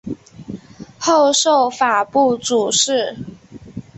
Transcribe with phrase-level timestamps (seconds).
[0.97, 3.15] 后授法部主事。